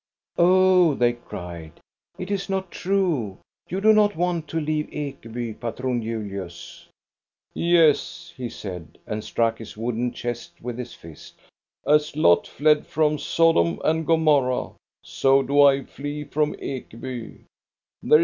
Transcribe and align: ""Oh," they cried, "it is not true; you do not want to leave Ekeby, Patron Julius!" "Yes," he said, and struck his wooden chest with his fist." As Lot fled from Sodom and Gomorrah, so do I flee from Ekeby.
""Oh," 0.39 0.95
they 0.95 1.13
cried, 1.13 1.73
"it 2.17 2.31
is 2.31 2.49
not 2.49 2.71
true; 2.71 3.37
you 3.69 3.79
do 3.79 3.93
not 3.93 4.15
want 4.15 4.47
to 4.47 4.59
leave 4.59 4.87
Ekeby, 4.89 5.59
Patron 5.61 6.01
Julius!" 6.01 6.87
"Yes," 7.73 8.33
he 8.35 8.49
said, 8.49 8.97
and 9.05 9.23
struck 9.23 9.59
his 9.59 9.77
wooden 9.77 10.11
chest 10.11 10.53
with 10.59 10.79
his 10.79 10.95
fist." 10.95 11.35
As 11.85 12.15
Lot 12.17 12.47
fled 12.47 12.87
from 12.87 13.19
Sodom 13.19 13.79
and 13.83 14.07
Gomorrah, 14.07 14.71
so 15.03 15.43
do 15.43 15.61
I 15.61 15.83
flee 15.83 16.23
from 16.23 16.53
Ekeby. 16.55 17.41